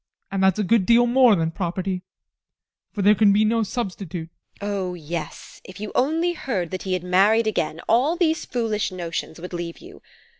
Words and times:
And 0.31 0.41
that's 0.41 0.57
a 0.57 0.63
good 0.63 0.87
deal 0.87 1.05
more 1.05 1.35
than 1.35 1.51
property 1.51 2.01
for 2.91 3.03
there 3.03 3.13
can 3.13 3.31
be 3.31 3.45
no 3.45 3.61
substitute. 3.61 4.31
TEKLA. 4.55 4.67
Oh, 4.67 4.93
yes! 4.95 5.61
If 5.63 5.79
you 5.79 5.91
only 5.93 6.33
heard 6.33 6.71
that 6.71 6.81
he 6.81 6.93
had 6.93 7.03
married 7.03 7.45
again, 7.45 7.81
all 7.87 8.15
these 8.17 8.43
foolish 8.45 8.91
notions 8.91 9.39
would 9.39 9.53
leave 9.53 9.77
you. 9.77 10.01